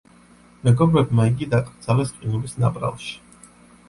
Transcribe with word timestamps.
მეგობრებმა 0.67 1.25
იგი 1.31 1.47
დაკრძალეს 1.51 2.13
ყინულის 2.21 2.57
ნაპრალში. 2.65 3.13